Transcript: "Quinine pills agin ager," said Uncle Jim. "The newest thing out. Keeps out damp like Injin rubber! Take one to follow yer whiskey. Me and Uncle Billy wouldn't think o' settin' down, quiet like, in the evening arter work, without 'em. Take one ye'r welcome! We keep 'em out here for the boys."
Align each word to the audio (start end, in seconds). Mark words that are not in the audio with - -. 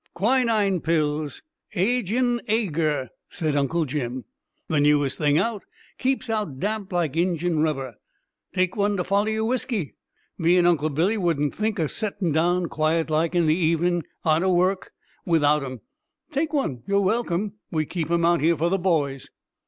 "Quinine 0.15 0.79
pills 0.81 1.43
agin 1.75 2.41
ager," 2.47 3.09
said 3.29 3.55
Uncle 3.55 3.85
Jim. 3.85 4.25
"The 4.67 4.79
newest 4.79 5.19
thing 5.19 5.37
out. 5.37 5.61
Keeps 5.99 6.27
out 6.27 6.59
damp 6.59 6.91
like 6.91 7.15
Injin 7.15 7.59
rubber! 7.61 7.93
Take 8.51 8.75
one 8.75 8.97
to 8.97 9.03
follow 9.03 9.27
yer 9.27 9.43
whiskey. 9.43 9.93
Me 10.39 10.57
and 10.57 10.65
Uncle 10.65 10.89
Billy 10.89 11.19
wouldn't 11.19 11.53
think 11.53 11.79
o' 11.79 11.85
settin' 11.85 12.31
down, 12.31 12.65
quiet 12.65 13.11
like, 13.11 13.35
in 13.35 13.45
the 13.45 13.53
evening 13.53 14.01
arter 14.25 14.49
work, 14.49 14.91
without 15.23 15.63
'em. 15.63 15.81
Take 16.31 16.51
one 16.51 16.81
ye'r 16.87 16.99
welcome! 17.01 17.53
We 17.69 17.85
keep 17.85 18.09
'em 18.09 18.25
out 18.25 18.41
here 18.41 18.57
for 18.57 18.71
the 18.71 18.79
boys." 18.79 19.29